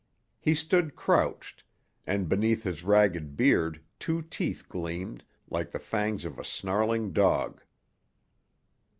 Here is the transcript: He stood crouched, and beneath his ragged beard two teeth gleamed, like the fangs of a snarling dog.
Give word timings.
He 0.39 0.55
stood 0.55 0.95
crouched, 0.95 1.63
and 2.07 2.27
beneath 2.27 2.63
his 2.63 2.83
ragged 2.83 3.37
beard 3.37 3.83
two 3.99 4.23
teeth 4.23 4.67
gleamed, 4.67 5.23
like 5.47 5.69
the 5.69 5.77
fangs 5.77 6.25
of 6.25 6.39
a 6.39 6.43
snarling 6.43 7.13
dog. 7.13 7.61